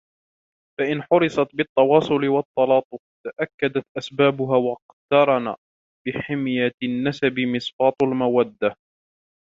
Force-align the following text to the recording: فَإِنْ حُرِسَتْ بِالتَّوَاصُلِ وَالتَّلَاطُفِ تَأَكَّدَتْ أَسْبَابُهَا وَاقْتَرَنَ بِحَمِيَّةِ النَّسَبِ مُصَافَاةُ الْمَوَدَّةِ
فَإِنْ 0.79 1.03
حُرِسَتْ 1.03 1.47
بِالتَّوَاصُلِ 1.55 2.27
وَالتَّلَاطُفِ 2.27 2.99
تَأَكَّدَتْ 3.25 3.83
أَسْبَابُهَا 3.97 4.57
وَاقْتَرَنَ 4.57 5.55
بِحَمِيَّةِ 6.05 6.73
النَّسَبِ 6.83 7.39
مُصَافَاةُ 7.39 7.95
الْمَوَدَّةِ 8.03 8.75